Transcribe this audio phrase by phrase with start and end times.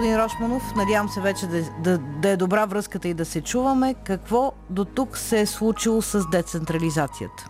[0.00, 0.74] господин Рошманов.
[0.76, 3.94] Надявам се вече да, да, да е добра връзката и да се чуваме.
[4.04, 7.46] Какво до тук се е случило с децентрализацията?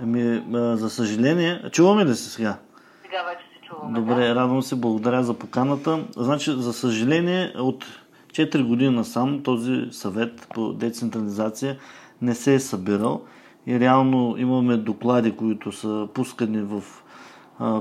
[0.00, 0.44] Ами,
[0.76, 2.58] за съжаление, чуваме ли се сега?
[3.02, 4.00] Сега вече се чуваме.
[4.00, 4.34] Добре, да.
[4.34, 6.04] радвам се, благодаря за поканата.
[6.16, 7.84] Значи, за съжаление, от
[8.32, 11.78] 4 години насам този съвет по децентрализация
[12.22, 13.22] не се е събирал
[13.66, 16.82] и реално имаме доклади, които са пускани в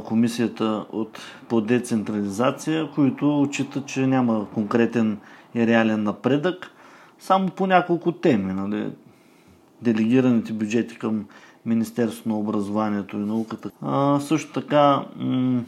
[0.05, 5.17] комисията от, по децентрализация, които отчитат, че няма конкретен
[5.55, 6.71] и реален напредък,
[7.19, 8.53] само по няколко теми.
[8.53, 8.91] Нали?
[9.81, 11.25] Делегираните бюджети към
[11.65, 13.71] Министерството на образованието и науката.
[13.81, 15.61] А, също така м-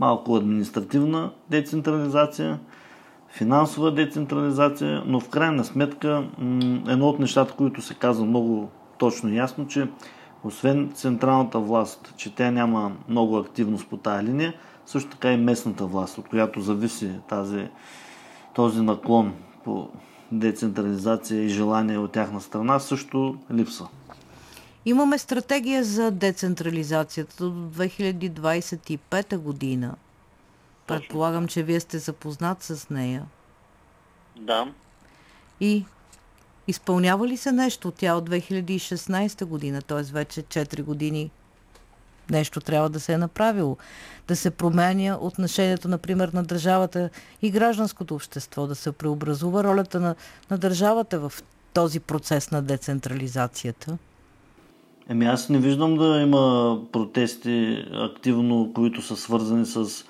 [0.00, 2.58] малко административна децентрализация,
[3.28, 9.32] финансова децентрализация, но в крайна сметка м- едно от нещата, които се казва много точно
[9.32, 9.88] и ясно, че
[10.44, 14.54] освен централната власт, че тя няма много активност по тази линия,
[14.86, 17.68] също така и местната власт, от която зависи тази,
[18.54, 19.88] този наклон по
[20.32, 23.86] децентрализация и желание от тяхна страна, също липса.
[24.84, 29.94] Имаме стратегия за децентрализацията до 2025 година.
[30.86, 33.24] Предполагам, че вие сте запознат с нея.
[34.36, 34.72] Да.
[35.60, 35.84] И
[36.68, 37.90] изпълнява ли се нещо?
[37.90, 40.02] Тя от 2016 година, т.е.
[40.02, 41.30] вече 4 години
[42.30, 43.76] нещо трябва да се е направило.
[44.28, 47.10] Да се променя отношението, например, на държавата
[47.42, 50.14] и гражданското общество, да се преобразува ролята на,
[50.50, 51.32] на държавата в
[51.74, 53.98] този процес на децентрализацията.
[55.08, 60.04] Еми аз не виждам да има протести активно, които са свързани с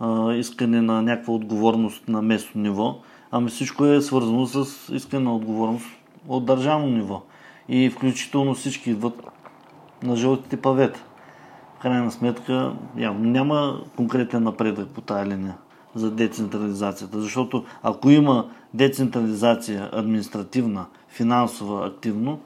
[0.00, 2.98] а, искане на някаква отговорност на местно ниво.
[3.30, 5.86] Ами всичко е свързано с искане на отговорност
[6.28, 7.22] от държавно ниво.
[7.68, 9.22] И включително всички идват
[10.02, 11.04] на жълтите павета.
[11.76, 15.56] В крайна сметка явно няма конкретен напредък по тази линия
[15.94, 17.20] за децентрализацията.
[17.20, 22.40] Защото ако има децентрализация административна, финансова, активно,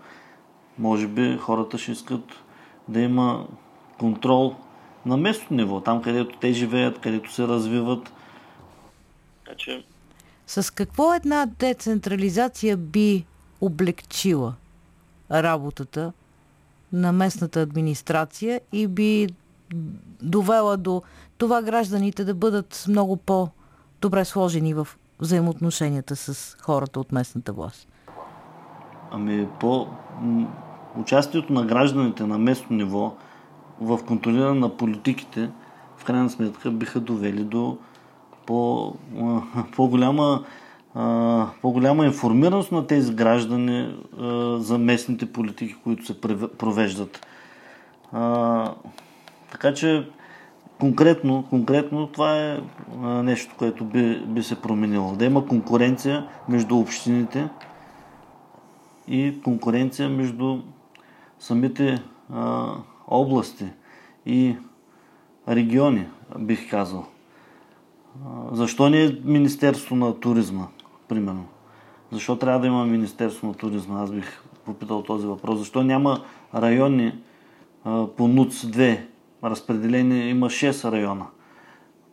[0.79, 2.25] може би хората ще искат
[2.89, 3.47] да има
[3.99, 4.55] контрол
[5.07, 8.13] на местно ниво, там където те живеят, където се развиват.
[9.45, 9.85] Така че...
[10.47, 13.25] С какво една децентрализация би
[13.61, 14.55] облегчила
[15.31, 16.13] работата
[16.93, 19.29] на местната администрация и би
[20.23, 21.03] довела до
[21.39, 24.89] това гражданите да бъдат много по-добре сложени в
[25.21, 27.89] взаимоотношенията с хората от местната власт?
[29.11, 29.87] Ами по
[30.97, 33.15] участието на гражданите на местно ниво
[33.81, 35.51] в контролиране на политиките
[35.97, 37.79] в крайна сметка биха довели до
[38.47, 38.95] по,
[39.77, 40.45] по-голяма
[41.63, 43.95] по-голяма информираност на тези граждани
[44.59, 46.21] за местните политики, които се
[46.59, 47.27] провеждат.
[49.51, 50.09] Така че
[50.81, 52.59] конкретно, конкретно това е
[53.03, 55.13] нещо, което би, би се променило.
[55.13, 57.49] Да има конкуренция между общините
[59.09, 60.59] и конкуренция между
[61.39, 62.03] самите
[62.33, 62.69] а,
[63.09, 63.67] области
[64.27, 64.57] и
[65.49, 66.07] региони,
[66.39, 67.07] бих казал.
[68.53, 70.67] Защо не е Министерство на туризма?
[71.11, 71.45] Примерно.
[72.13, 74.03] Защо трябва да има Министерство на туризма?
[74.03, 75.59] Аз бих попитал този въпрос.
[75.59, 76.21] Защо няма
[76.55, 77.13] райони
[77.85, 79.01] а, по НУЦ-2
[79.45, 80.29] разпределение?
[80.29, 81.27] Има 6 района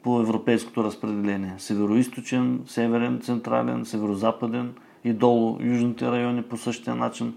[0.03, 1.53] по европейското разпределение.
[1.57, 7.33] Североисточен, северен, централен, северо-западен и долу южните райони по същия начин.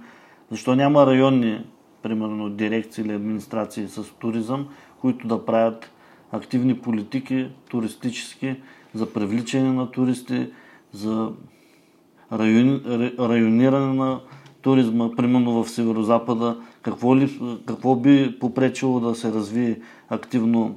[0.50, 1.64] Защо няма районни,
[2.02, 4.68] примерно дирекции или администрации с туризъм,
[5.00, 5.90] които да правят
[6.32, 8.56] активни политики, туристически,
[8.94, 10.50] за привличане на туристи,
[10.92, 11.32] за
[12.32, 12.82] район,
[13.18, 14.20] райониране на
[14.62, 20.76] туризма, примерно в Северо-Запада, какво, ли, какво би попречило да се развие активно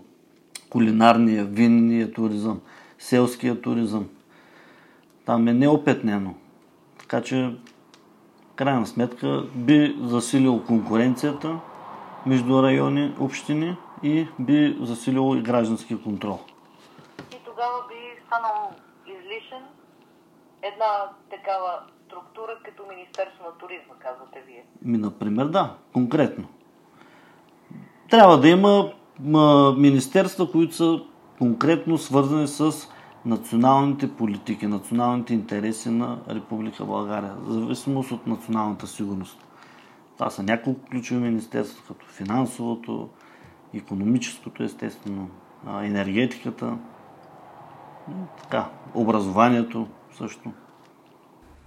[0.69, 2.59] кулинарния, винния туризъм,
[3.00, 4.09] селския туризъм.
[5.25, 6.34] Там е неопетнено.
[7.00, 7.56] Така че,
[8.56, 11.60] крайна сметка, би засилил конкуренцията
[12.25, 16.39] между райони, общини и би засилило и граждански контрол.
[17.31, 18.71] И тогава би станал
[19.07, 19.63] излишен
[20.63, 24.65] една такава структура като Министерство на туризма, казвате вие?
[24.81, 26.48] Ми, например, да, конкретно.
[28.10, 28.94] Трябва да има
[29.77, 31.00] министерства, които са
[31.38, 32.71] конкретно свързани с
[33.25, 39.48] националните политики, националните интереси на Република България, в зависимост от националната сигурност.
[40.18, 43.10] Това са няколко ключови министерства, като финансовото,
[43.74, 45.30] економическото, естествено,
[45.81, 46.77] енергетиката,
[48.42, 49.88] така, образованието,
[50.18, 50.51] също.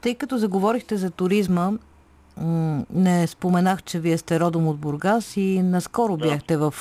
[0.01, 1.73] Тъй като заговорихте за туризма,
[2.91, 6.29] не споменах, че вие сте родом от Бургас и наскоро да.
[6.29, 6.75] бяхте в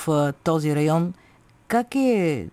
[0.44, 1.14] този район.
[1.68, 2.48] Как е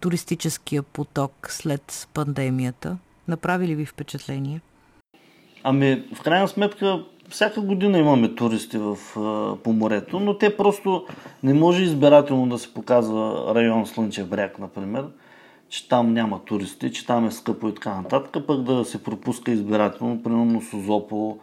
[0.00, 2.96] туристическия поток след пандемията?
[3.28, 4.60] Направи ли ви впечатление?
[5.62, 8.96] Ами, в крайна сметка, всяка година имаме туристи в,
[9.64, 11.06] по морето, но те просто
[11.42, 15.04] не може избирателно да се показва район Слънчев бряг, например,
[15.68, 19.50] че там няма туристи, че там е скъпо и така нататък, пък да се пропуска
[19.50, 21.38] избирателно, примерно Созопол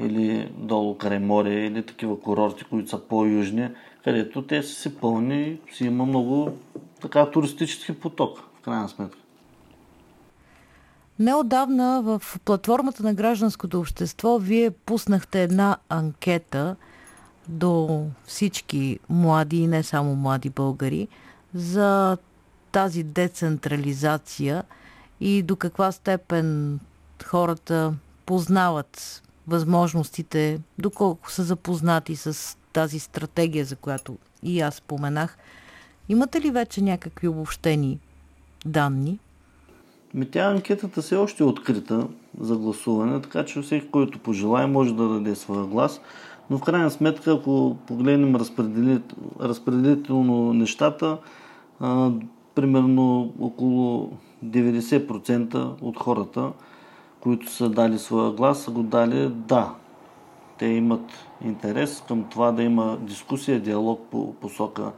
[0.00, 3.68] или долу край или такива курорти, които са по-южни,
[4.04, 6.52] където те са си пълни, си има много
[7.00, 9.18] така туристически поток, в крайна сметка.
[11.18, 16.76] Неодавна в платформата на гражданското общество вие пуснахте една анкета
[17.48, 21.08] до всички млади и не само млади българи
[21.54, 22.16] за
[22.72, 24.64] тази децентрализация
[25.20, 26.80] и до каква степен
[27.24, 27.94] хората
[28.26, 35.38] познават възможностите, доколко са запознати с тази стратегия, за която и аз споменах.
[36.08, 37.98] Имате ли вече някакви обобщени
[38.66, 39.18] данни?
[40.14, 42.08] Ми тя анкетата се е още открита
[42.40, 46.00] за гласуване, така че всеки, който пожелая, може да даде своя глас.
[46.50, 51.18] Но в крайна сметка, ако погледнем разпределит, разпределително нещата,
[52.54, 54.12] примерно около
[54.44, 56.52] 90% от хората,
[57.20, 59.74] които са дали своя глас, са го дали да.
[60.58, 61.10] Те имат
[61.44, 64.92] интерес към това да има дискусия, диалог по посока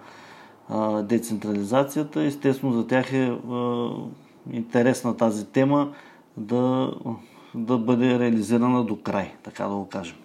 [0.68, 2.22] а, децентрализацията.
[2.22, 3.88] Естествено, за тях е а,
[4.52, 5.92] интересна тази тема
[6.36, 6.94] да,
[7.54, 10.16] да бъде реализирана до край, така да го кажем.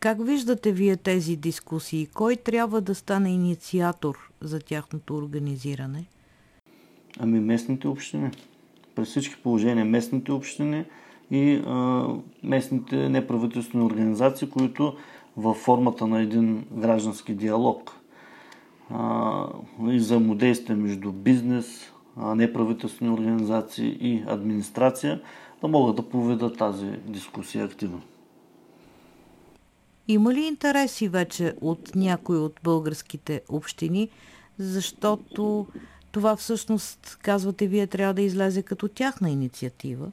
[0.00, 2.06] Как виждате вие тези дискусии?
[2.06, 6.04] Кой трябва да стане инициатор за тяхното организиране?
[7.20, 8.30] Ами местните общини.
[8.94, 10.84] При всички положения местните общини
[11.30, 12.06] и а,
[12.42, 14.96] местните неправителствени организации, които
[15.36, 17.92] във формата на един граждански диалог
[18.90, 19.46] а,
[19.88, 25.20] и взаимодействие между бизнес, неправителствени организации и администрация
[25.60, 28.00] да могат да поведат тази дискусия активно.
[30.08, 34.08] Има ли интереси вече от някои от българските общини,
[34.58, 35.66] защото
[36.14, 40.06] това всъщност, казвате вие, трябва да излезе като тяхна инициатива?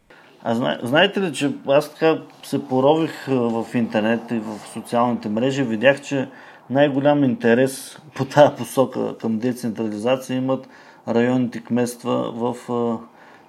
[0.44, 5.64] А зна, знаете ли, че аз така се порових в интернет и в социалните мрежи,
[5.64, 6.30] видях, че
[6.70, 10.68] най-голям интерес по тази посока към децентрализация имат
[11.08, 12.56] районните кметства в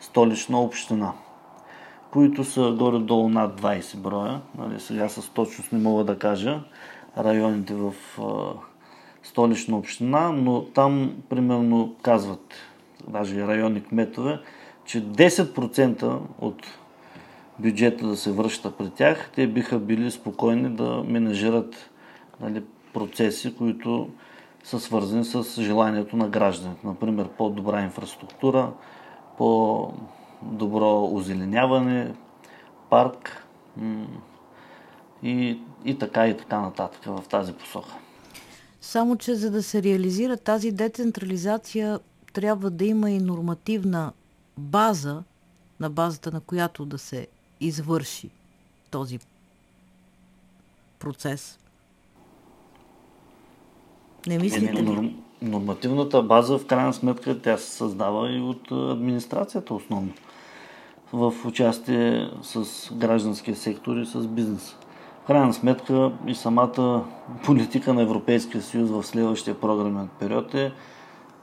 [0.01, 1.13] столична община,
[2.11, 4.41] които са горе-долу над 20 броя.
[4.59, 6.61] Нали, сега с точност не мога да кажа
[7.19, 7.93] районите в
[9.23, 12.55] столична община, но там примерно казват,
[13.09, 14.41] даже районни кметове,
[14.85, 16.67] че 10% от
[17.59, 21.91] бюджета да се връща при тях, те биха били спокойни да менажират
[22.41, 24.09] нали, процеси, които
[24.65, 26.87] са свързани с желанието на гражданите.
[26.87, 28.73] Например, по-добра инфраструктура,
[29.39, 32.15] по-добро озеленяване,
[32.91, 33.47] парк
[35.23, 37.95] и, и така и така нататък в тази посока.
[38.83, 42.01] Само, че за да се реализира тази децентрализация,
[42.33, 44.13] трябва да има и нормативна
[44.59, 45.23] база,
[45.81, 47.27] на базата на която да се
[47.61, 48.31] извърши
[48.91, 49.19] този
[50.99, 51.59] процес.
[54.27, 55.17] Не мислите ли?
[55.43, 60.13] Нормативната база, в крайна сметка, тя се създава и от администрацията основно.
[61.13, 64.77] В участие с гражданския сектор и с бизнеса.
[65.27, 67.05] Крайна сметка и самата
[67.45, 70.73] политика на Европейския съюз в следващия програмен период е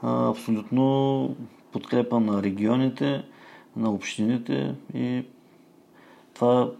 [0.02, 1.36] абсолютно
[1.72, 3.24] подкрепа на регионите,
[3.76, 5.24] на общините и
[6.34, 6.70] това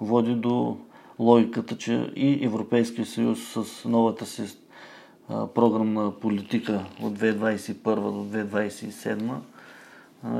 [0.00, 0.76] води до
[1.18, 4.58] логиката, че и Европейския съюз с новата си
[5.28, 9.34] програмна политика от 2021 до 2027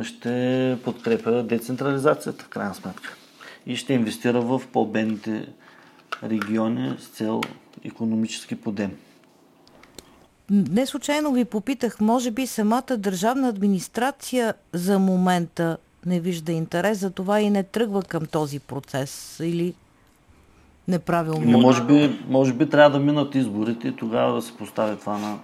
[0.02, 3.16] ще подкрепя децентрализацията, в крайна сметка.
[3.66, 5.48] И ще инвестира в по-бедните
[6.22, 7.40] региони с цел
[7.84, 8.90] економически подем.
[10.50, 17.10] Не случайно ви попитах, може би самата държавна администрация за момента не вижда интерес, за
[17.10, 19.74] това и не тръгва към този процес или
[20.88, 21.50] неправилно.
[21.50, 25.18] Или може би, може би трябва да минат изборите и тогава да се постави това
[25.18, 25.38] на,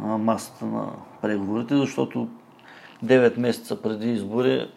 [0.00, 0.86] на масата на
[1.22, 2.28] преговорите, защото
[3.04, 4.70] 9 месеца преди избори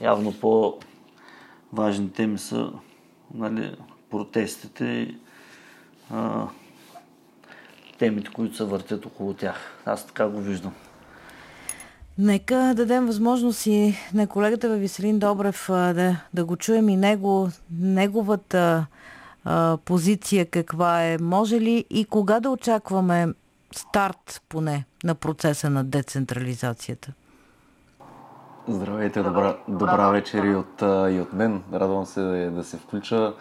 [0.00, 2.70] явно по-важни теми са
[3.34, 3.76] нали,
[4.14, 5.14] протестите
[6.10, 6.46] а,
[7.98, 9.56] темите, които се въртят около тях.
[9.86, 10.72] Аз така го виждам.
[12.18, 17.48] Нека дадем възможност и на колегата Веселин Добрев да, да го чуем и него,
[17.80, 18.86] неговата
[19.44, 21.18] а, позиция каква е.
[21.18, 23.28] Може ли и кога да очакваме
[23.72, 27.12] старт поне на процеса на децентрализацията?
[28.68, 30.82] Здравейте, добра, добра вечер и от,
[31.14, 31.62] и от мен.
[31.72, 33.34] Радвам се да, да се включа.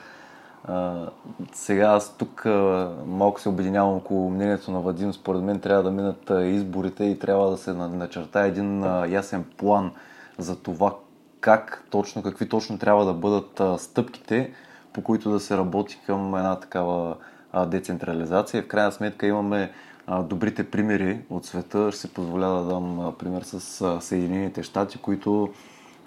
[0.64, 1.08] А,
[1.54, 5.14] сега аз тук а, малко се обединявам около мнението на Вадим.
[5.14, 9.92] Според мен трябва да минат изборите и трябва да се начерта един а, ясен план
[10.38, 10.96] за това
[11.40, 14.54] как точно, какви точно трябва да бъдат а, стъпките,
[14.94, 17.16] по които да се работи към една такава
[17.52, 18.64] а, децентрализация.
[18.64, 19.72] В крайна сметка имаме
[20.08, 21.92] а, добрите примери от света.
[21.92, 25.50] Ще се позволя да дам а, пример с а, Съединените щати, които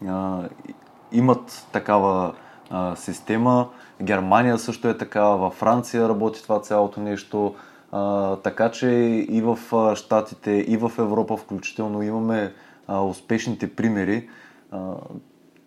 [0.09, 0.43] а,
[1.13, 2.35] имат такава
[2.71, 3.69] а, система.
[4.03, 7.55] Германия също е такава, във Франция работи това цялото нещо.
[7.93, 8.88] А, така че
[9.31, 9.59] и в
[9.97, 12.55] Штатите, и в Европа включително имаме
[12.87, 14.29] а, успешните примери.
[14.71, 14.95] А,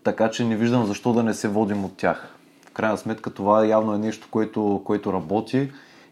[0.03, 2.35] така че не виждам защо да не се водим от тях.
[2.67, 5.71] В крайна сметка това явно е нещо, което, което работи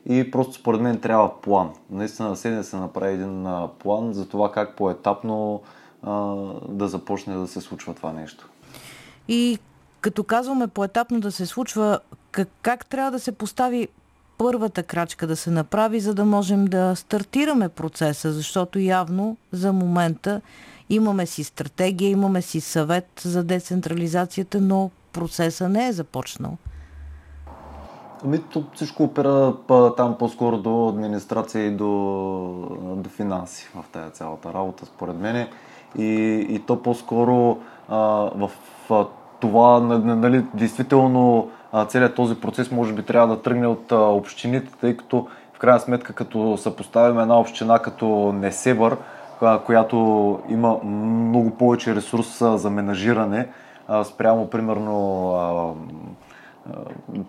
[0.10, 1.70] и просто според мен трябва план.
[1.90, 3.48] Наистина да се направи един
[3.80, 5.62] план за това как по-етапно
[6.70, 8.50] да започне да се случва това нещо.
[9.28, 9.60] И
[10.08, 12.00] като казваме поетапно да се случва,
[12.32, 13.88] как, как трябва да се постави
[14.38, 20.42] първата крачка да се направи, за да можем да стартираме процеса, защото явно за момента
[20.90, 26.58] имаме си стратегия, имаме си съвет за децентрализацията, но процеса не е започнал.
[28.24, 28.42] Ами,
[28.74, 29.54] всичко опира
[29.98, 31.88] там по-скоро до администрация и до,
[32.96, 35.48] до финанси в тази цялата работа, според мен.
[35.98, 36.06] И,
[36.50, 37.58] и то по-скоро
[37.90, 37.98] а,
[38.36, 38.52] в
[39.40, 41.50] това, нали, действително
[41.88, 46.14] целият този процес може би трябва да тръгне от общините, тъй като в крайна сметка
[46.14, 48.98] като съпоставим една община като Несебър,
[49.66, 53.48] която има много повече ресурс за менажиране,
[54.04, 55.78] спрямо примерно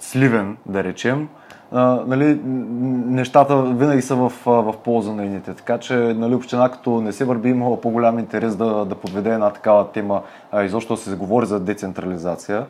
[0.00, 1.28] Сливен, да речем,
[1.72, 5.54] нали, нещата винаги са в, в полза на едните.
[5.54, 9.50] Така че нали, община като не се върби имала по-голям интерес да, да подведе една
[9.50, 10.22] такава тема,
[10.52, 12.66] а, изобщо да се говори за децентрализация,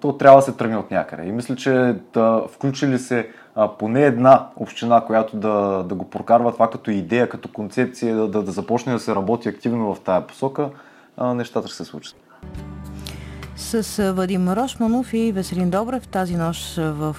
[0.00, 1.22] то трябва да се тръгне от някъде.
[1.28, 6.52] И мисля, че да включили се а, поне една община, която да, да го прокарва
[6.52, 10.26] това като идея, като концепция, да, да, да започне да се работи активно в тая
[10.26, 10.68] посока,
[11.16, 12.16] а, нещата ще се случат.
[13.56, 17.16] С Вадим Рошманов и Веселин Добрев тази нощ в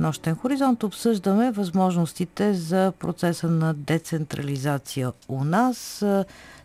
[0.00, 6.04] Нощен хоризонт обсъждаме възможностите за процеса на децентрализация у нас.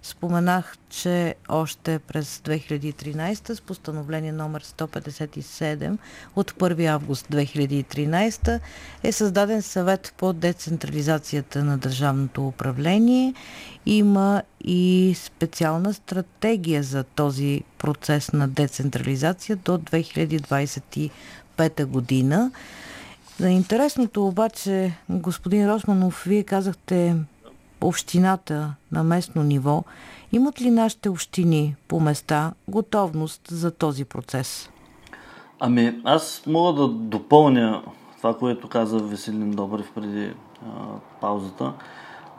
[0.04, 5.98] Споменах, че още през 2013 с постановление номер 157
[6.36, 8.60] от 1 август 2013
[9.04, 13.34] е създаден съвет по децентрализацията на държавното управление.
[13.86, 22.52] Има и специална стратегия за този процес на децентрализация до 2025 година.
[23.42, 27.16] За интересното обаче, господин Росманов, вие казахте
[27.82, 29.84] общината на местно ниво.
[30.32, 34.70] Имат ли нашите общини по места готовност за този процес?
[35.60, 37.84] Ами, аз мога да допълня
[38.18, 40.70] това, което каза Веселин Добрев преди а,
[41.22, 41.74] паузата.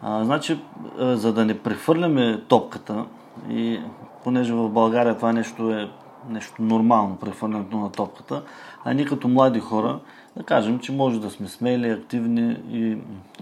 [0.03, 0.61] А, значи,
[0.99, 3.05] а, за да не прехвърляме топката
[3.51, 3.81] и
[4.25, 5.91] понеже в България това нещо е
[6.29, 8.43] нещо нормално, прехвърлянето на топката,
[8.85, 10.01] а ние като млади хора
[10.37, 12.97] да кажем, че може да сме смели, активни и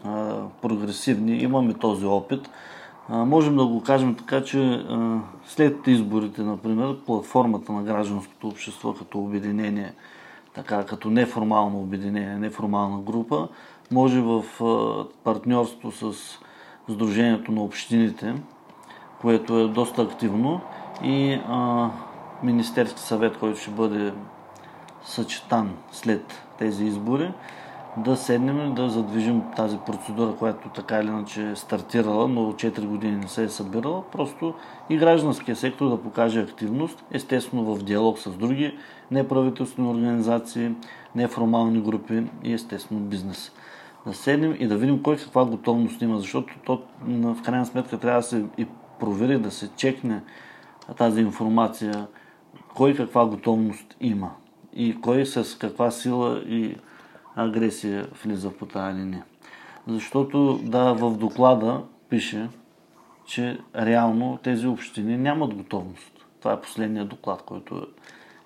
[0.04, 1.36] а, прогресивни.
[1.36, 2.50] Имаме този опит.
[3.08, 8.94] А, можем да го кажем така, че а, след изборите, например, платформата на гражданското общество
[8.94, 9.92] като обединение,
[10.54, 13.48] така като неформално обединение, неформална група,
[13.90, 16.12] може в а, партньорство с
[16.88, 18.34] Сдружението на общините,
[19.20, 20.60] което е доста активно
[21.02, 21.90] и а,
[22.42, 24.12] Министерски съвет, който ще бъде
[25.04, 27.32] съчетан след тези избори,
[27.96, 32.56] да седнем и да задвижим тази процедура, която така или иначе е стартирала, но от
[32.56, 34.02] 4 години не се е събирала.
[34.12, 34.54] Просто
[34.90, 38.78] и гражданския сектор да покаже активност, естествено в диалог с други
[39.10, 40.70] неправителствени организации,
[41.14, 43.52] неформални групи и естествено бизнес.
[44.06, 48.20] Да седнем и да видим кой каква готовност има, защото то в крайна сметка трябва
[48.20, 48.66] да се и
[49.00, 50.22] провери, да се чекне
[50.96, 52.06] тази информация,
[52.74, 54.30] кой каква готовност има
[54.74, 56.76] и кой с каква сила и
[57.36, 59.24] агресия влиза по тази линия.
[59.86, 62.48] Защото да, в доклада пише,
[63.26, 66.26] че реално тези общини нямат готовност.
[66.40, 67.76] Това е последният доклад, който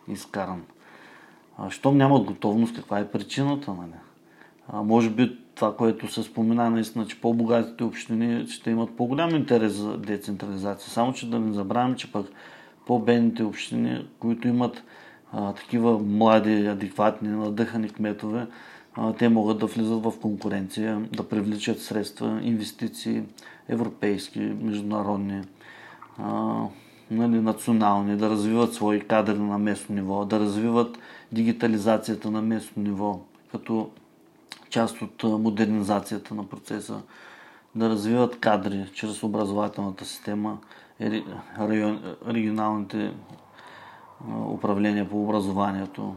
[0.09, 0.63] е изкаран.
[1.59, 3.99] А, щом нямат готовност, каква е причината на не?
[4.69, 9.73] А, може би това, което се спомена наистина, че по-богатите общини ще имат по-голям интерес
[9.73, 10.91] за децентрализация.
[10.91, 12.27] Само, че да не забравяме, че пък
[12.87, 14.83] по-бедните общини, които имат
[15.37, 18.47] а, такива млади, адекватни, надъхани кметове,
[18.95, 23.23] а, те могат да влизат в конкуренция, да привличат средства, инвестиции,
[23.69, 25.43] европейски, международни.
[26.19, 26.55] А,
[27.11, 30.99] нали, национални, да развиват свои кадри на местно ниво, да развиват
[31.33, 33.21] дигитализацията на местно ниво,
[33.53, 33.91] като
[34.71, 37.03] част от модернизацията на процеса,
[37.75, 40.59] да развиват кадри чрез образователната система,
[42.27, 43.13] регионалните
[44.49, 46.15] управления по образованието.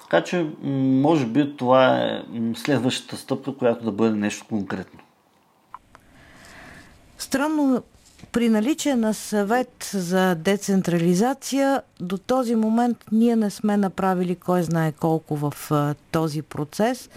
[0.00, 2.22] Така че, може би, това е
[2.54, 5.00] следващата стъпка, която да бъде нещо конкретно.
[7.18, 7.82] Странно,
[8.32, 14.92] при наличие на съвет за децентрализация, до този момент ние не сме направили кой знае
[14.92, 15.54] колко в
[16.10, 17.10] този процес.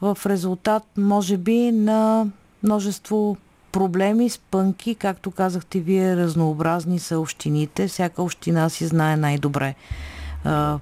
[0.00, 2.26] В резултат, може би, на
[2.62, 3.36] множество
[3.74, 7.88] проблеми, спънки, както казахте вие, разнообразни са общините.
[7.88, 9.74] Всяка община си знае най-добре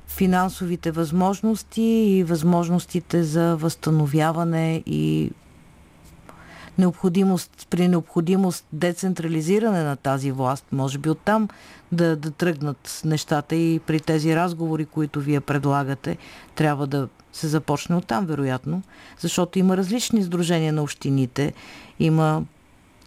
[0.07, 5.31] финансовите възможности и възможностите за възстановяване и
[6.79, 11.49] необходимост, при необходимост децентрализиране на тази власт, може би оттам
[11.93, 16.17] да, да тръгнат нещата и при тези разговори, които вие предлагате,
[16.55, 18.83] трябва да се започне оттам, вероятно,
[19.19, 21.53] защото има различни сдружения на общините,
[22.01, 22.43] има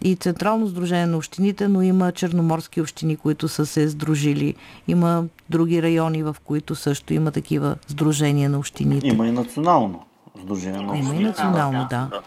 [0.02, 4.56] и Централно сдружение на общините, но има черноморски общини, които са се сдружили.
[4.88, 9.08] Има други райони, в които също има такива сдружения на общините.
[9.08, 10.06] Има и национално
[10.44, 11.16] сдружение на общините.
[11.16, 12.08] Има и национално, да.
[12.12, 12.22] да.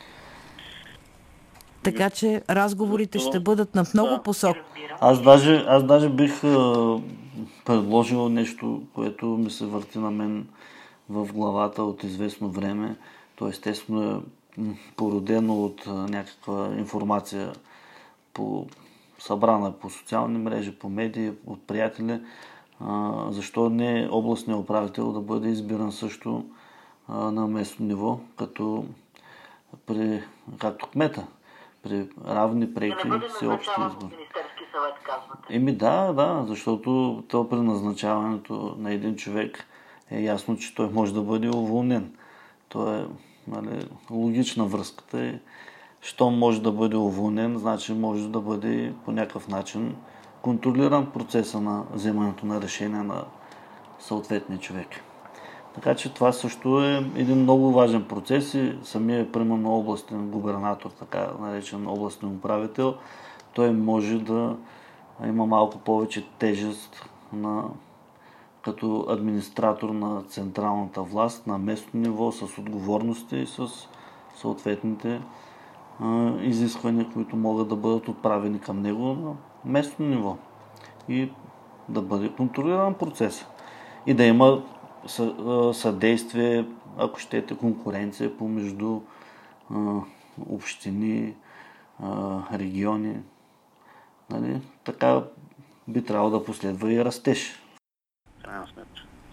[1.83, 4.57] Така че разговорите ще бъдат на много посок.
[5.01, 6.97] Аз даже, аз даже бих а,
[7.65, 10.47] предложил нещо, което ми се върти на мен
[11.09, 12.97] в главата от известно време.
[13.37, 14.21] То естествено е
[14.97, 17.53] породено от някаква информация
[18.35, 18.67] по,
[19.19, 22.21] събрана по социални мрежи, по медии, от приятели.
[23.29, 26.45] защо не областният управител да бъде избиран също
[27.09, 28.85] на местно ниво, като
[29.87, 30.23] при,
[30.59, 31.27] както кмета,
[31.83, 34.29] при равни преки всеобщи избори.
[35.51, 39.65] Еми да, да, защото то при назначаването на един човек
[40.11, 42.13] е ясно, че той може да бъде уволнен.
[42.69, 43.07] То е
[43.51, 45.39] нали, логична връзката е,
[46.01, 49.97] що може да бъде уволнен, значи може да бъде по някакъв начин
[50.43, 53.25] контролиран процеса на вземането на решение на
[53.99, 54.89] съответния човек.
[55.75, 61.31] Така че това също е един много важен процес и самия, примерно, областен губернатор, така
[61.41, 62.95] наречен областен управител,
[63.55, 64.57] той може да
[65.27, 67.65] има малко повече тежест на,
[68.69, 73.69] като администратор на централната власт на местно ниво с отговорности и с
[74.37, 75.21] съответните
[76.01, 79.33] а, изисквания, които могат да бъдат отправени към него на
[79.65, 80.37] местно ниво
[81.09, 81.31] и
[81.89, 83.47] да бъде контролиран процес
[84.07, 84.63] и да има
[85.73, 86.67] съдействие,
[86.99, 89.01] ако щете, конкуренция помежду
[90.51, 91.35] общини,
[92.53, 93.17] региони.
[94.31, 94.61] Нали?
[94.85, 95.23] Така
[95.89, 97.63] би трябвало да последва и растеж.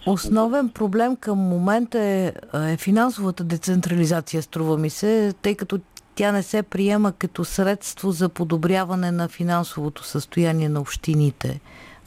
[0.08, 5.80] Основен проблем към момента е, е финансовата децентрализация, струва ми се, тъй като
[6.16, 11.60] тя не се приема като средство за подобряване на финансовото състояние на общините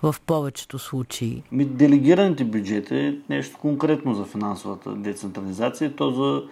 [0.02, 1.42] в повечето случаи?
[1.52, 5.96] Ми, делегираните бюджети е нещо конкретно за финансовата децентрализация.
[5.96, 6.42] То за,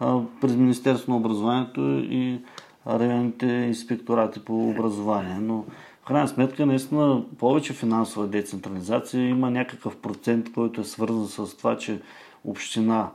[0.00, 2.40] а, през Министерство на образованието и
[2.86, 5.38] районните инспекторати по образование.
[5.40, 5.64] Но
[6.06, 11.78] в крайна сметка, наистина, повече финансова децентрализация има някакъв процент, който е свързан с това,
[11.78, 12.00] че
[12.44, 13.10] община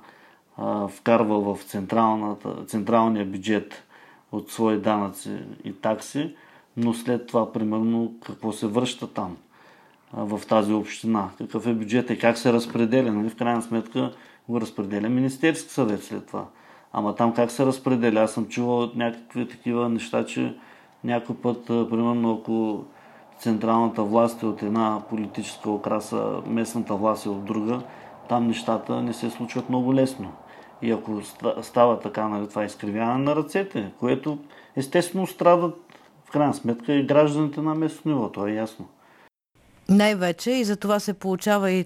[0.57, 1.63] а, вкарва в
[2.67, 3.83] централния бюджет
[4.31, 6.35] от свои данъци и такси,
[6.77, 9.37] но след това, примерно, какво се връща там
[10.13, 13.11] в тази община, какъв е бюджет и как се разпределя.
[13.11, 13.29] Нали?
[13.29, 14.13] В крайна сметка
[14.49, 16.45] го разпределя Министерски съвет след това.
[16.93, 18.19] Ама там как се разпределя?
[18.19, 20.55] Аз съм чувал някакви такива неща, че
[21.03, 22.83] някой път, примерно, ако
[23.39, 27.81] централната власт е от една политическа окраса, местната власт е от друга,
[28.29, 30.31] там нещата не се случват много лесно.
[30.81, 31.21] И ако
[31.61, 34.37] става така, нали, това изкривяване на ръцете, което
[34.75, 35.75] естествено страдат
[36.25, 38.87] в крайна сметка и гражданите на местно ниво, това е ясно.
[39.89, 41.85] Най-вече и за това се получава и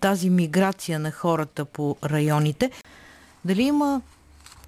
[0.00, 2.70] тази миграция на хората по районите.
[3.44, 4.00] Дали има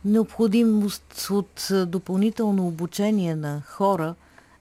[0.04, 4.14] необходимост от допълнително обучение на хора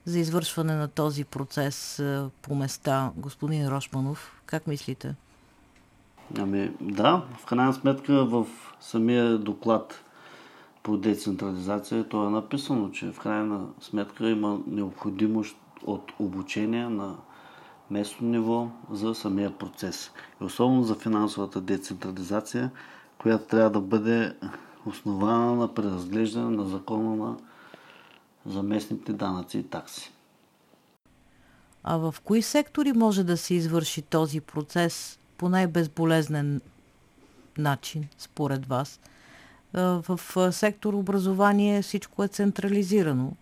[0.04, 2.02] за извършване на този процес
[2.42, 4.42] по места, господин Рошманов?
[4.46, 5.14] Как мислите?
[6.38, 8.46] Ами да, в крайна сметка в
[8.80, 10.04] самия доклад
[10.82, 17.16] по децентрализация то е написано, че в крайна сметка има необходимост от обучение на
[17.90, 20.10] местно ниво за самия процес.
[20.42, 22.70] И особено за финансовата децентрализация,
[23.18, 24.34] която трябва да бъде
[24.86, 27.36] основана на преразглеждане на закона на
[28.46, 30.12] за местните данъци и такси.
[31.84, 36.60] А в кои сектори може да се извърши този процес по най-безболезнен
[37.58, 39.00] начин, според вас?
[39.74, 40.20] В
[40.52, 43.32] сектор образование всичко е централизирано.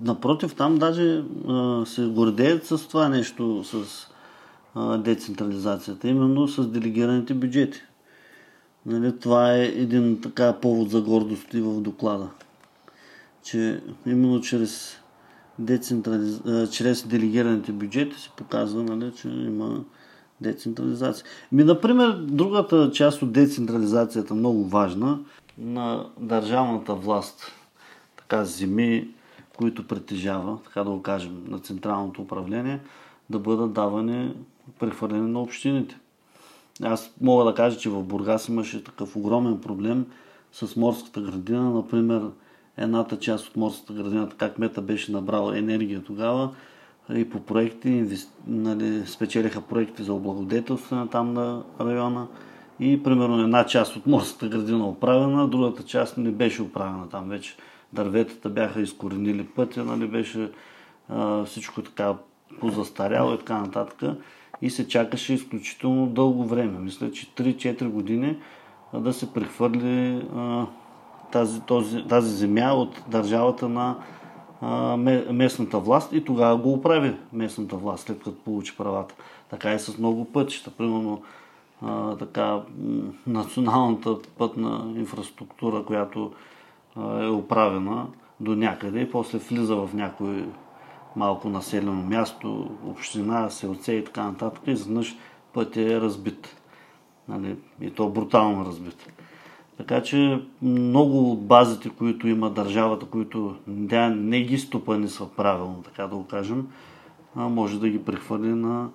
[0.00, 1.24] Напротив, там даже
[1.86, 4.06] се гордеят с това нещо, с
[4.98, 7.82] децентрализацията, именно с делегираните бюджети.
[8.86, 12.28] Нали, това е един така повод за гордост и в доклада.
[13.42, 14.96] Че именно чрез,
[15.58, 16.40] децентрализ...
[16.70, 19.84] чрез делегираните бюджети се показва, нали, че има
[20.40, 21.26] децентрализация.
[21.52, 25.18] Ми, например, другата част от децентрализацията, много важна,
[25.58, 27.52] на държавната власт,
[28.16, 29.08] така земи,
[29.56, 32.80] които притежава, така да го кажем, на централното управление,
[33.30, 34.34] да бъдат давани,
[34.78, 35.98] прехвърлени на общините.
[36.82, 40.06] Аз мога да кажа, че в Бургас имаше такъв огромен проблем
[40.52, 41.70] с морската градина.
[41.70, 42.22] Например,
[42.76, 46.50] едната част от морската градина, така кмета беше набрал енергия тогава
[47.14, 48.04] и по проекти,
[48.46, 52.26] нали, спечелиха проекти за облагодетелстване там на района
[52.80, 57.56] и примерно една част от морската градина оправена, другата част не беше оправена там вече.
[57.92, 60.50] Дърветата бяха изкоренили пътя, нали, беше
[61.08, 62.14] а, всичко така
[62.60, 64.02] позастаряло и така нататък
[64.62, 66.78] и се чакаше изключително дълго време.
[66.78, 68.36] Мисля, че 3-4 години
[68.94, 70.22] да се прехвърли
[71.32, 73.96] тази, този, тази земя от държавата на
[75.30, 79.14] местната власт и тогава го оправи местната власт, след като получи правата.
[79.50, 80.70] Така и с много пътища.
[80.70, 81.22] Примерно
[82.18, 82.60] така,
[83.26, 86.32] националната пътна инфраструктура, която
[86.96, 88.06] е оправена
[88.40, 90.44] до някъде и после влиза в някой
[91.16, 95.16] малко населено място, община, селце и така нататък, изведнъж
[95.52, 96.56] пътя е разбит.
[97.28, 97.56] Нали?
[97.80, 99.12] И то брутално разбит.
[99.76, 105.82] Така че много от базите, които има държавата, които не, не ги стопани са правилно,
[105.82, 106.68] така да го кажем,
[107.34, 108.88] може да ги прехвърли на,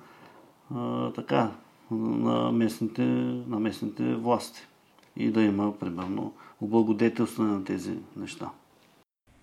[1.16, 1.52] така,
[1.92, 3.02] на, местните,
[3.48, 4.68] на местните власти
[5.18, 8.50] и да има, примерно, облагодетелстване на тези неща.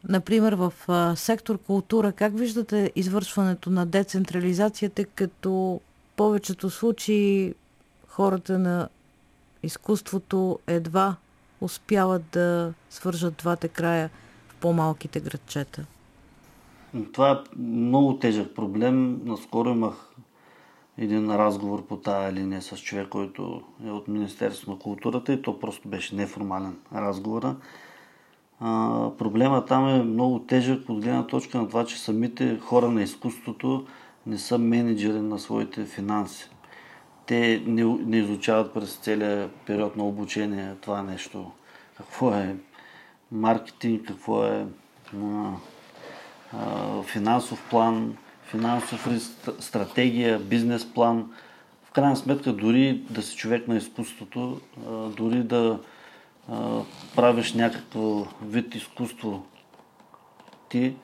[0.08, 0.72] Например, в
[1.16, 5.80] сектор култура, как виждате извършването на децентрализацията, като
[6.16, 7.54] повечето случаи
[8.08, 8.88] хората на
[9.62, 11.16] изкуството едва
[11.60, 14.10] успяват да свържат двата края
[14.48, 15.86] в по-малките градчета?
[17.12, 19.20] Това е много тежък проблем.
[19.24, 19.94] Наскоро имах
[20.98, 25.60] един разговор по тая линия с човек, който е от Министерството на културата и то
[25.60, 27.54] просто беше неформален разговор.
[28.60, 33.02] А, проблема там е много тежък от гледна точка на това, че самите хора на
[33.02, 33.86] изкуството
[34.26, 36.50] не са менеджери на своите финанси.
[37.26, 41.50] Те не, не изучават през целия период на обучение това нещо.
[41.96, 42.56] Какво е
[43.32, 44.66] маркетинг, какво е
[45.16, 45.52] а,
[46.52, 48.16] а, финансов план,
[48.50, 51.30] финансов риск, стратегия, бизнес план.
[51.84, 55.78] В крайна сметка, дори да си човек на изкуството, а, дори да
[57.16, 59.42] правиш някакво вид изкуство,
[60.68, 60.94] ти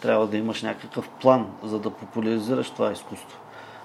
[0.00, 3.38] трябва да имаш някакъв план, за да популяризираш това изкуство.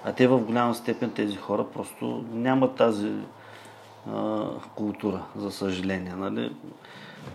[0.04, 3.12] А те в голяма степен тези хора просто нямат тази
[4.12, 6.12] а, култура, за съжаление.
[6.12, 6.52] Нали?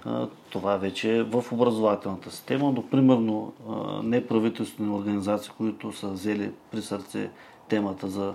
[0.05, 6.51] А, това вече е в образователната система, но примерно а, неправителствени организации, които са взели
[6.71, 7.29] при сърце
[7.69, 8.33] темата за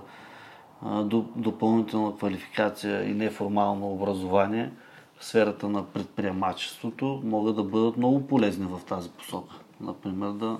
[1.35, 4.71] допълнителна квалификация и неформално образование–
[5.21, 9.55] в сферата на предприемачеството могат да бъдат много полезни в тази посока.
[9.81, 10.57] Например, да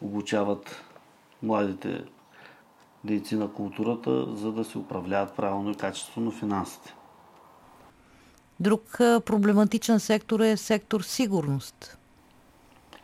[0.00, 0.82] обучават
[1.42, 2.04] младите
[3.04, 6.94] дейци на културата, за да се управляват правилно и качествено финансите.
[8.60, 11.98] Друг проблематичен сектор е сектор сигурност.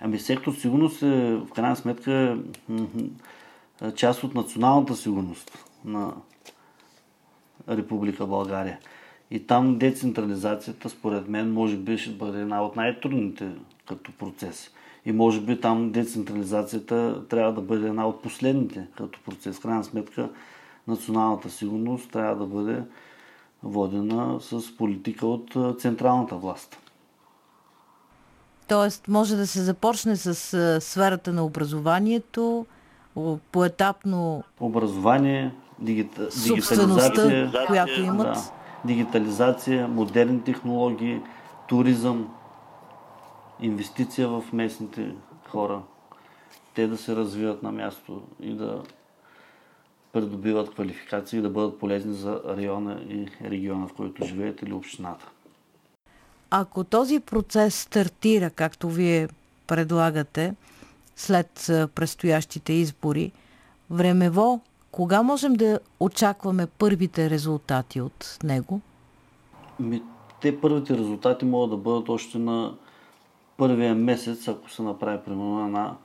[0.01, 2.39] Ами сектор сигурност е в крайна сметка
[3.97, 6.13] част от националната сигурност на
[7.69, 8.79] Република България.
[9.31, 13.49] И там децентрализацията, според мен, може би ще бъде една от най-трудните
[13.89, 14.71] като процес.
[15.05, 19.57] И може би там децентрализацията трябва да бъде една от последните като процес.
[19.57, 20.29] В крайна сметка,
[20.89, 22.83] националната сигурност трябва да бъде
[23.63, 26.79] водена с политика от централната власт.
[28.69, 32.67] Тоест, може да се започне с сферата на образованието,
[33.53, 34.43] поетапно.
[34.61, 36.29] Образование, дигита...
[36.45, 38.35] дигитализация, която имат.
[38.35, 41.21] Да дигитализация, модерни технологии,
[41.69, 42.35] туризъм,
[43.61, 45.15] инвестиция в местните
[45.49, 45.83] хора,
[46.75, 48.83] те да се развиват на място и да
[50.13, 55.31] придобиват квалификации и да бъдат полезни за района и региона, в който живеят или общината.
[56.51, 59.29] Ако този процес стартира, както вие
[59.67, 60.55] предлагате,
[61.17, 63.33] след предстоящите избори,
[63.91, 64.61] времево,
[64.91, 68.81] кога можем да очакваме първите резултати от него?
[70.41, 72.75] Те първите резултати могат да бъдат още на
[73.57, 75.97] първия месец, ако се направи примерно една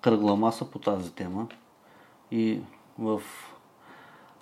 [0.00, 1.46] кръгла маса по тази тема
[2.30, 2.60] и
[2.98, 3.22] в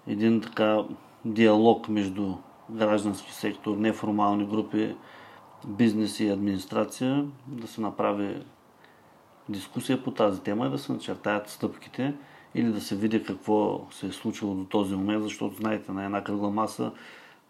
[0.06, 0.84] един така
[1.24, 2.34] диалог между
[2.70, 4.96] граждански сектор, неформални групи,
[5.66, 8.42] бизнес и администрация, да се направи
[9.48, 12.14] дискусия по тази тема и да се начертаят стъпките
[12.54, 16.24] или да се види какво се е случило до този момент, защото знаете, на една
[16.24, 16.90] кръгла маса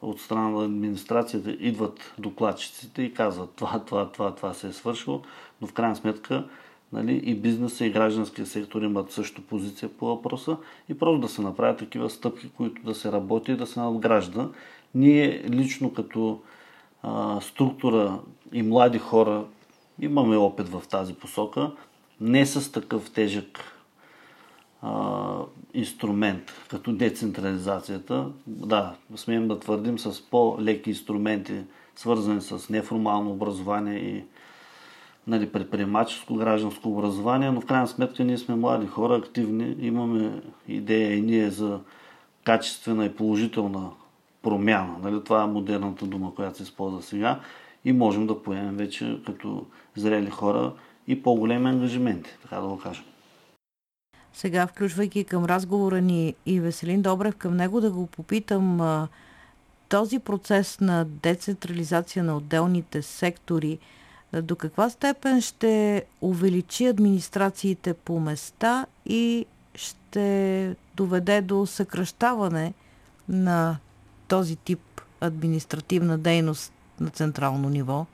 [0.03, 5.23] от страна на администрацията идват докладчиците и казват това, това, това, това се е свършило,
[5.61, 6.49] но в крайна сметка
[6.93, 10.57] нали, и бизнеса, и гражданския сектор имат също позиция по въпроса
[10.89, 14.49] и просто да се направят такива стъпки, които да се работи и да се надгражда.
[14.95, 16.41] Ние лично като
[17.03, 18.19] а, структура
[18.53, 19.45] и млади хора
[20.01, 21.71] имаме опит в тази посока,
[22.21, 23.74] не с такъв тежък
[25.75, 28.29] инструмент, като децентрализацията.
[28.47, 31.61] Да, смеем да твърдим с по-леки инструменти,
[31.97, 34.25] свързани с неформално образование и
[35.27, 41.17] нали, предприемаческо, гражданско образование, но в крайна сметка ние сме млади хора, активни, имаме идея
[41.17, 41.81] и ние за
[42.45, 43.91] качествена и положителна
[44.43, 44.97] промяна.
[45.03, 45.25] Нали?
[45.25, 47.41] Това е модерната дума, която се използва сега
[47.85, 49.67] и можем да поемем вече като
[49.97, 50.73] зрели хора
[51.07, 53.05] и по-големи ангажименти, така да го кажем.
[54.37, 58.81] Сега, включвайки към разговора ни и Веселин Добрев, към него да го попитам
[59.89, 63.79] този процес на децентрализация на отделните сектори,
[64.43, 72.75] до каква степен ще увеличи администрациите по места и ще доведе до съкръщаване
[73.29, 73.77] на
[74.29, 74.81] този тип
[75.21, 78.07] административна дейност на централно ниво?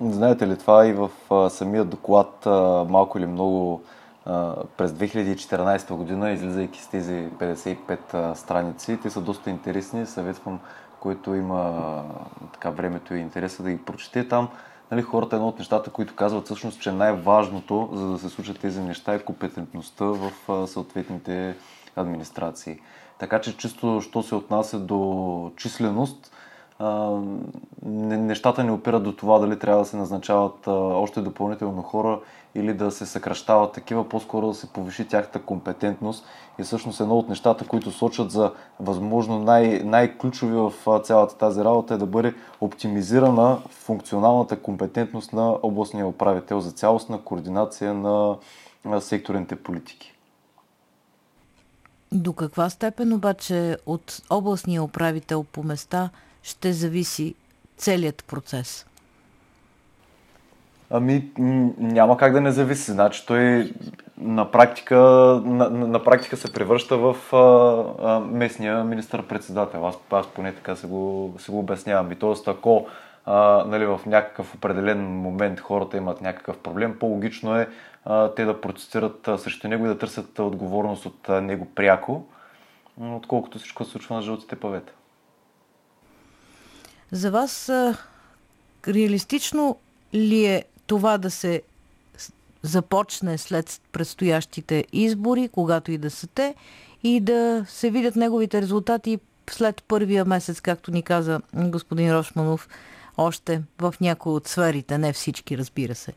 [0.00, 1.10] Знаете ли, това и в
[1.50, 2.46] самия доклад
[2.90, 3.82] малко или много
[4.76, 8.98] през 2014 година, излизайки с тези 55 страници.
[9.02, 10.58] Те са доста интересни, съветвам,
[11.00, 12.02] който има
[12.52, 14.28] така времето и интереса да ги прочете.
[14.28, 14.48] Там
[14.90, 18.80] нали, хората едно от нещата, които казват всъщност, че най-важното, за да се случат тези
[18.80, 20.32] неща е компетентността в
[20.66, 21.56] съответните
[21.96, 22.80] администрации.
[23.18, 26.32] Така че чисто, що се отнася до численост,
[27.82, 32.20] нещата не опират до това дали трябва да се назначават още допълнително хора
[32.54, 36.24] или да се съкръщават такива, по-скоро да се повиши тяхната компетентност.
[36.58, 41.94] И всъщност едно от нещата, които сочат за възможно най- най-ключови в цялата тази работа
[41.94, 50.14] е да бъде оптимизирана функционалната компетентност на областния управител за цялостна координация на секторните политики.
[52.12, 56.10] До каква степен обаче от областния управител по места
[56.42, 57.34] ще зависи
[57.76, 58.86] целият процес?
[60.90, 61.30] Ами
[61.78, 62.90] няма как да не зависи.
[62.90, 63.72] Значи той
[64.18, 64.96] на практика,
[65.44, 67.36] на, на практика се превръща в а,
[68.08, 69.86] а, местния министър-председател.
[69.86, 72.12] Аз, аз поне така се го, се го обяснявам.
[72.12, 72.50] И т.е.
[72.50, 72.86] ако
[73.26, 77.68] а, нали, в някакъв определен момент хората имат някакъв проблем, по-логично е
[78.04, 82.26] а, те да протестират а, срещу него и да търсят отговорност от а, него пряко,
[83.00, 84.92] отколкото всичко се случва на жълтите павета.
[87.12, 87.96] За вас а,
[88.88, 89.76] реалистично
[90.14, 91.62] ли е това да се
[92.62, 96.54] започне след предстоящите избори, когато и да са те,
[97.02, 99.18] и да се видят неговите резултати
[99.50, 102.68] след първия месец, както ни каза господин Рошманов,
[103.16, 106.12] още в някои от сферите, не всички, разбира се.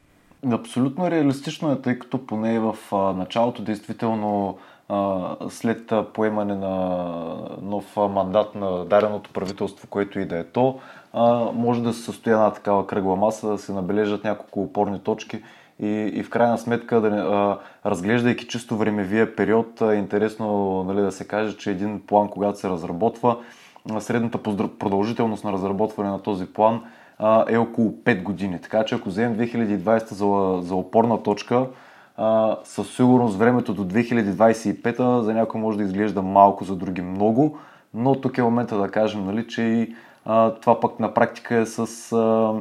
[0.52, 2.78] Абсолютно реалистично е, тъй като поне в
[3.16, 4.58] началото, действително
[5.50, 7.06] след поемане на
[7.62, 10.80] нов мандат на дареното правителство, което и да е то,
[11.54, 15.44] може да се състоя една такава кръгла маса, да се набележат няколко опорни точки
[15.80, 21.12] и, и в крайна сметка, да, а, разглеждайки чисто времевия период, е интересно нали, да
[21.12, 23.38] се каже, че един план, когато се разработва,
[24.00, 24.38] средната
[24.80, 26.82] продължителност на разработване на този план
[27.48, 28.62] е около 5 години.
[28.62, 31.66] Така че ако вземем 2020 за, за опорна точка,
[32.64, 37.58] със сигурност времето до 2025 за някой може да изглежда малко, за други много,
[37.94, 41.66] но тук е момента да кажем, нали, че и а, това пък на практика е
[41.66, 42.54] с а,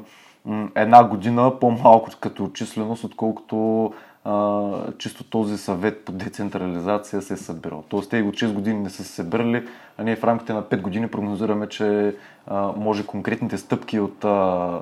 [0.75, 3.93] една година по-малко като численост, отколкото
[4.25, 7.85] а, чисто този съвет по децентрализация се е събирал.
[7.89, 9.69] Тоест те от 6 години не са се събирали,
[9.99, 14.81] а ние в рамките на 5 години прогнозираме, че а, може конкретните стъпки от а,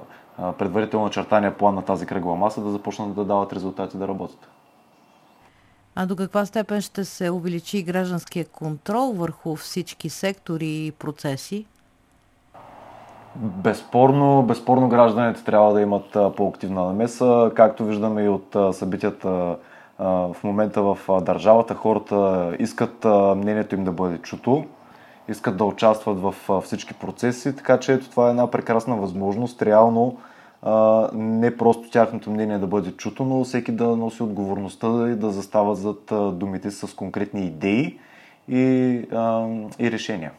[0.59, 4.49] предварително чертания план на тази кръгла маса да започнат да дават резултати да работят.
[6.01, 11.67] А до каква степен ще се увеличи гражданския контрол върху всички сектори и процеси?
[13.37, 19.57] Безспорно, безспорно гражданите трябва да имат по-активна намеса, както виждаме и от събитията
[19.99, 23.05] в момента в държавата хората искат
[23.37, 24.65] мнението им да бъде чуто,
[25.29, 30.17] искат да участват в всички процеси, така че ето това е една прекрасна възможност реално
[31.12, 35.75] не просто тяхното мнение да бъде чуто, но всеки да носи отговорността и да застава
[35.75, 37.99] зад думите с конкретни идеи
[38.49, 38.59] и,
[39.79, 40.33] и решения.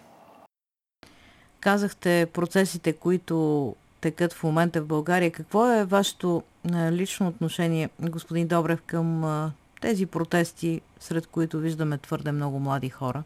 [1.60, 5.32] Казахте процесите, които текат в момента в България.
[5.32, 6.44] Какво е вашето
[6.92, 9.52] лично отношение, господин Добрев, към
[9.82, 13.24] тези протести, сред които виждаме твърде много млади хора?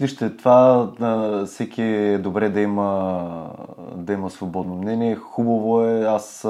[0.00, 0.90] Вижте, това
[1.46, 3.50] всеки е добре да има,
[3.94, 5.16] да има свободно мнение.
[5.16, 6.04] Хубаво е.
[6.04, 6.48] Аз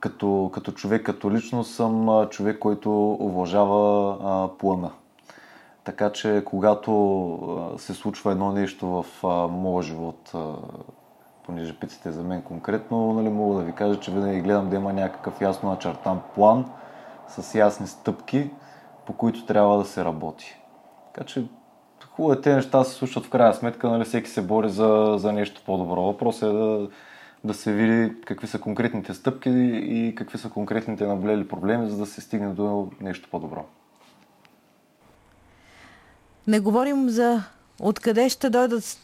[0.00, 4.90] като, като човек, като личност съм човек, който уважава плана.
[5.84, 10.32] Така че, когато се случва едно нещо в моя живот,
[11.46, 14.92] понеже питате за мен конкретно, нали, мога да ви кажа, че винаги гледам да има
[14.92, 16.64] някакъв ясно начертан план
[17.28, 18.50] с ясни стъпки,
[19.06, 20.56] по които трябва да се работи.
[21.12, 21.46] Така че
[22.10, 25.32] хубаво е, те неща се случват в крайна сметка, нали, всеки се бори за, за
[25.32, 26.02] нещо по-добро.
[26.02, 26.88] Въпросът е да,
[27.44, 32.06] да се види какви са конкретните стъпки и какви са конкретните наблели проблеми, за да
[32.06, 33.64] се стигне до нещо по-добро.
[36.46, 37.42] Не говорим за
[37.80, 38.98] откъде ще дойдат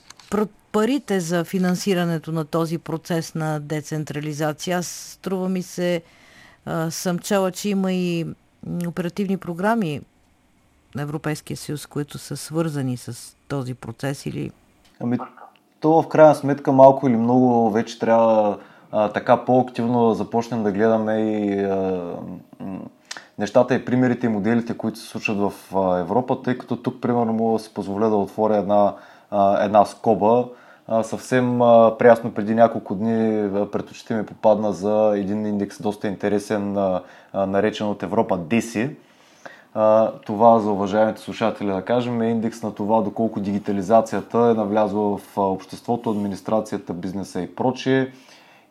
[0.72, 4.78] парите за финансирането на този процес на децентрализация.
[4.78, 6.02] Аз струва ми се,
[6.90, 8.26] съм чела, че има и
[8.86, 10.00] оперативни програми
[10.98, 14.50] Европейския съюз, които са свързани с този процес или...
[15.00, 15.18] Ами,
[15.80, 18.58] то в крайна сметка малко или много вече трябва
[18.92, 22.12] а, така по-активно да започнем да гледаме и а,
[23.38, 27.32] нещата и примерите и моделите, които се случват в а, Европа, тъй като тук, примерно,
[27.32, 28.94] мога да си позволя да отворя една,
[29.30, 30.48] а, една скоба.
[30.88, 36.08] А, съвсем а, прясно преди няколко дни пред очите ми попадна за един индекс доста
[36.08, 37.02] интересен, а,
[37.34, 38.90] наречен от Европа DESI
[40.26, 45.38] това за уважаемите слушатели да кажем е индекс на това доколко дигитализацията е навлязла в
[45.38, 48.12] обществото, администрацията, бизнеса и прочие.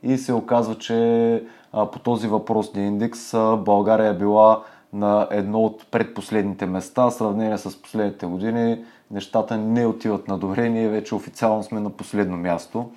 [0.04, 4.62] И се оказва, че по този въпросния индекс България е била
[4.94, 7.06] на едно от предпоследните места.
[7.06, 10.70] В сравнение с последните години нещата не отиват на добре.
[10.70, 12.90] Ние вече официално сме на последно място.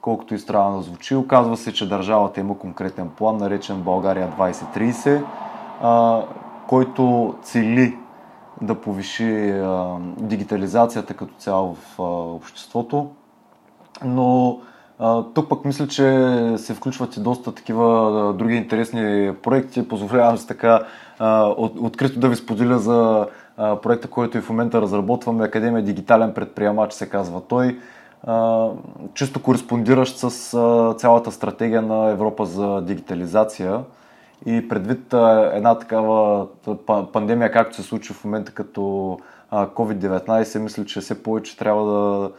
[0.00, 5.22] Колкото и странно да звучи, оказва се, че държавата има конкретен план, наречен България 2030
[6.68, 7.96] който цели
[8.62, 13.10] да повиши а, дигитализацията като цяло в а, обществото.
[14.04, 14.60] Но
[14.98, 16.04] а, тук пък мисля, че
[16.56, 17.84] се включват и доста такива
[18.30, 19.88] а, други интересни проекти.
[19.88, 20.80] Позволявам се така
[21.18, 23.26] а, от, открито да ви споделя за
[23.56, 25.44] а, проекта, който и в момента разработваме.
[25.44, 27.78] Академия Дигитален предприемач се казва той.
[28.26, 28.68] А,
[29.14, 33.80] чисто кореспондиращ с а, цялата стратегия на Европа за дигитализация.
[34.46, 35.12] И предвид
[35.52, 36.46] една такава
[37.12, 38.80] пандемия, както се случва в момента като
[39.52, 42.30] COVID-19, мисля, че все повече трябва да,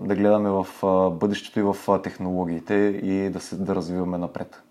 [0.00, 0.66] да гледаме в
[1.10, 4.62] бъдещето и в технологиите и да се да развиваме напред.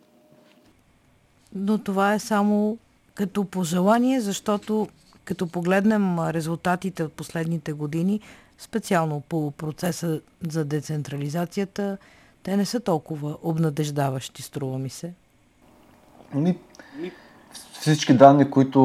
[1.56, 2.78] Но това е само
[3.16, 4.88] като пожелание, защото
[5.26, 8.20] като погледнем резултатите от последните години,
[8.58, 11.98] специално по процеса за децентрализацията,
[12.44, 15.14] те не са толкова обнадеждаващи, струва ми се.
[16.34, 16.58] Ми,
[17.72, 18.80] всички данни, които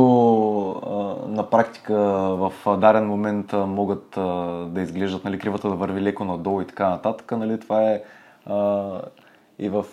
[0.71, 1.95] а, на практика
[2.37, 4.23] в даден момент а, могат а,
[4.67, 8.03] да изглеждат, нали, кривата да върви леко надолу и така нататък, нали, това е
[9.59, 9.85] и в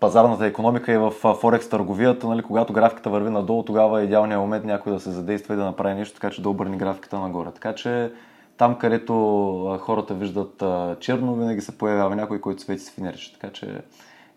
[0.00, 4.64] пазарната економика и в Форекс търговията, нали, когато графиката върви надолу, тогава е идеалният момент
[4.64, 7.50] някой да се задейства и да направи нещо, така че да обърне графиката нагоре.
[7.50, 8.12] Така че
[8.56, 10.62] там, където хората виждат
[11.00, 13.32] черно, винаги се появява някой, който свети с финерче.
[13.32, 13.82] Така че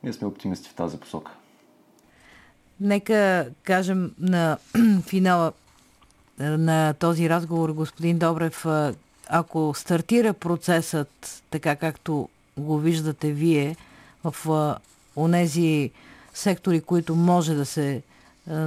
[0.03, 1.31] ние сме оптимисти в тази посока.
[2.81, 4.57] Нека кажем на
[5.05, 5.51] финала
[6.39, 8.65] на този разговор, господин Добрев,
[9.27, 13.75] ако стартира процесът така както го виждате вие
[14.23, 14.75] в
[15.15, 15.91] онези
[16.33, 18.01] сектори, които може да се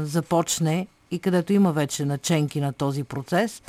[0.03, 3.63] започне и където има вече наченки на този процес,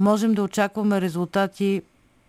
[0.00, 1.82] можем да очакваме резултати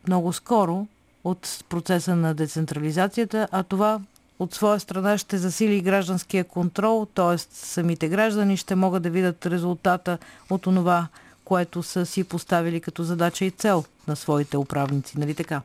[0.07, 0.87] много скоро
[1.23, 3.99] от процеса на децентрализацията, а това
[4.39, 7.37] от своя страна ще засили гражданския контрол, т.е.
[7.37, 10.17] самите граждани ще могат да видят резултата
[10.49, 11.07] от това,
[11.45, 15.19] което са си поставили като задача и цел на своите управници.
[15.19, 15.61] Нали така?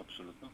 [0.00, 0.48] Абсолютно.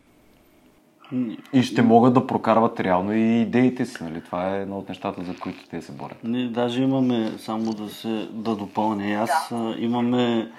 [1.53, 4.03] И ще могат да прокарват реално и идеите си.
[4.03, 4.21] Нали?
[4.25, 6.25] Това е едно от нещата, за които те се борят.
[6.25, 9.75] Ние даже имаме, само да се да допълня, аз да.
[9.79, 10.53] имаме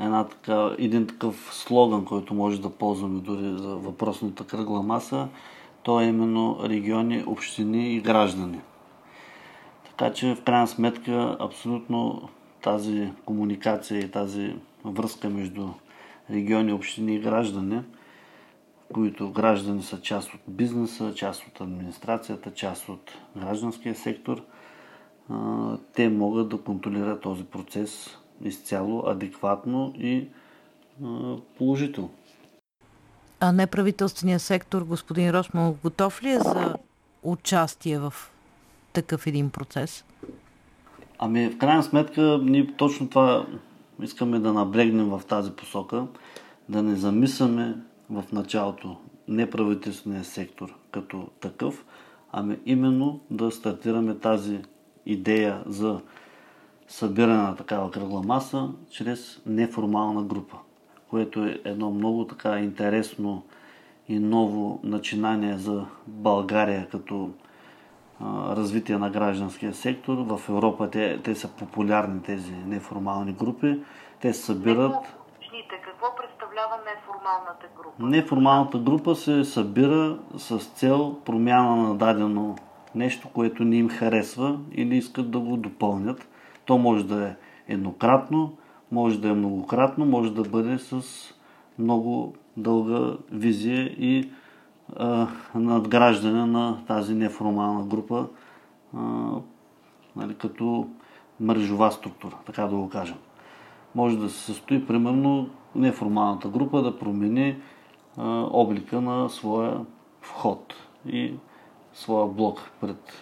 [0.00, 5.28] една така, един такъв слоган, който може да ползваме дори за въпросната кръгла маса
[5.82, 8.60] то е именно региони, общини и граждани.
[9.84, 12.28] Така че в крайна сметка абсолютно
[12.62, 14.54] тази комуникация и тази
[14.84, 15.68] връзка между
[16.30, 17.80] региони, общини и граждани,
[18.92, 24.42] които граждани са част от бизнеса, част от администрацията, част от гражданския сектор,
[25.94, 30.28] те могат да контролират този процес изцяло адекватно и
[31.58, 32.10] положително.
[33.44, 36.74] А неправителственият сектор, господин Росман, готов ли е за
[37.22, 38.14] участие в
[38.92, 40.04] такъв един процес?
[41.18, 43.46] Ами, в крайна сметка, ние точно това
[44.02, 46.06] искаме да наблегнем в тази посока,
[46.68, 47.76] да не замисляме
[48.10, 48.96] в началото
[49.28, 51.84] неправителствения сектор като такъв,
[52.32, 54.58] ами именно да стартираме тази
[55.06, 56.00] идея за
[56.88, 60.56] събиране на такава кръгла маса чрез неформална група,
[61.12, 63.42] което е едно много така интересно
[64.08, 67.30] и ново начинание за България като
[68.20, 70.16] а, развитие на гражданския сектор.
[70.18, 73.80] В Европа те, те са популярни тези неформални групи.
[74.20, 74.94] Те се събират.
[75.84, 77.94] Какво представлява неформалната група?
[77.98, 82.56] Неформалната група се събира с цел промяна на дадено
[82.94, 86.28] нещо, което не им харесва или искат да го допълнят.
[86.64, 87.34] То може да е
[87.68, 88.56] еднократно,
[88.92, 91.02] може да е многократно, може да бъде с
[91.78, 94.30] много дълга визия и
[94.96, 98.26] а, надграждане на тази неформална група
[98.96, 98.98] а,
[100.16, 100.88] нали, като
[101.40, 103.16] мрежова структура, така да го кажем.
[103.94, 107.56] Може да се състои, примерно, неформалната група да промени
[108.16, 109.80] а, облика на своя
[110.20, 110.74] вход
[111.06, 111.34] и
[111.94, 113.12] своя блок пред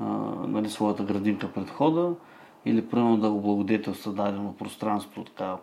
[0.00, 0.04] а,
[0.46, 2.14] нали, своята градинка пред хода
[2.64, 5.24] или примерно да го благодетелства дадено пространство.
[5.24, 5.56] Така.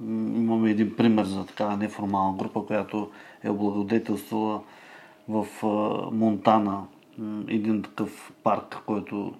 [0.00, 3.10] Имаме един пример за такава неформална група, която
[3.42, 4.60] е облагодетелствала
[5.28, 5.46] в
[6.12, 6.82] Монтана
[7.48, 9.34] един такъв парк, който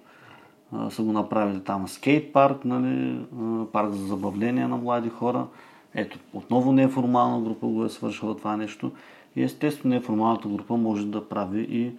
[0.89, 3.19] са го направили там скейт парк, нали,
[3.71, 5.47] парк за забавление на млади хора.
[5.95, 8.91] Ето, отново неформална група го е свършила това нещо.
[9.35, 11.91] И естествено неформалната група може да прави и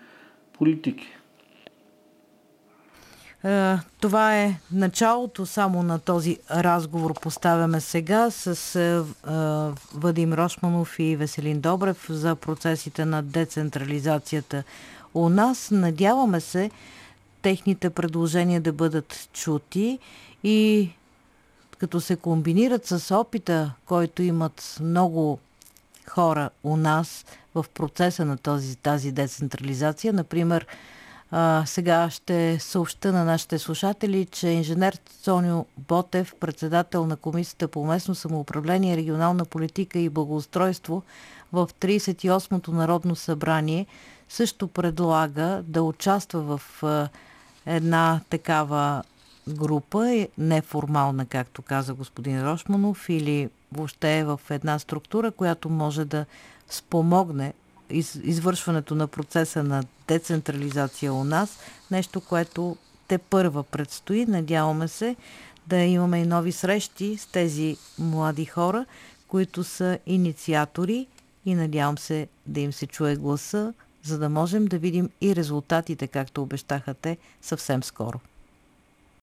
[0.59, 1.18] политики.
[3.45, 7.21] Е, това е началото само на този разговор.
[7.21, 9.03] Поставяме сега с е, е,
[9.95, 14.63] Вадим Рошманов и Веселин Добрев за процесите на децентрализацията
[15.15, 15.71] у нас.
[15.71, 16.71] Надяваме се
[17.43, 19.99] техните предложения да бъдат чути
[20.45, 20.91] и
[21.79, 25.39] като се комбинират с опита, който имат много
[26.09, 27.25] хора у нас
[27.55, 30.13] в процеса на този, тази децентрализация.
[30.13, 30.67] Например,
[31.31, 37.87] а, сега ще съобща на нашите слушатели, че инженер Сонио Ботев, председател на Комисията по
[37.87, 41.03] местно самоуправление, регионална политика и благоустройство
[41.53, 43.87] в 38-то Народно събрание,
[44.29, 47.09] също предлага да участва в а,
[47.67, 49.03] една такава
[49.49, 56.05] група, е неформална, както каза господин Рошманов, или въобще е в една структура, която може
[56.05, 56.27] да
[56.69, 57.53] спомогне
[57.91, 61.59] из, извършването на процеса на децентрализация у нас,
[61.91, 62.77] нещо, което
[63.09, 64.27] те първа предстои.
[64.27, 65.17] Надяваме се
[65.67, 68.87] да имаме и нови срещи с тези млади хора,
[69.29, 71.07] които са инициатори
[71.45, 76.07] и надявам се да им се чуе гласа, за да можем да видим и резултатите,
[76.07, 78.21] както обещаха те, съвсем скоро.